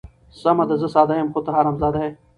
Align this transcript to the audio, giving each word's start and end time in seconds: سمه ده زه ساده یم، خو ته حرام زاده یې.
سمه 0.41 0.63
ده 0.69 0.75
زه 0.81 0.87
ساده 0.95 1.15
یم، 1.19 1.29
خو 1.33 1.39
ته 1.45 1.51
حرام 1.57 1.75
زاده 1.81 1.99
یې. 2.05 2.11